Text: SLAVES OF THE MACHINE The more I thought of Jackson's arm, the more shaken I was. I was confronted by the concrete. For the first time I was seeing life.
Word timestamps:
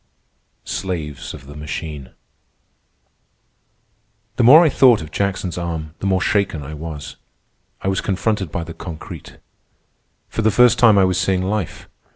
SLAVES 0.65 1.35
OF 1.35 1.45
THE 1.45 1.55
MACHINE 1.55 2.09
The 4.37 4.43
more 4.43 4.63
I 4.65 4.69
thought 4.69 4.99
of 5.03 5.11
Jackson's 5.11 5.59
arm, 5.59 5.93
the 5.99 6.07
more 6.07 6.23
shaken 6.23 6.63
I 6.63 6.73
was. 6.73 7.17
I 7.83 7.87
was 7.87 8.01
confronted 8.01 8.51
by 8.51 8.63
the 8.63 8.73
concrete. 8.73 9.37
For 10.27 10.41
the 10.41 10.49
first 10.49 10.79
time 10.79 10.97
I 10.97 11.03
was 11.05 11.19
seeing 11.19 11.43
life. 11.43 11.87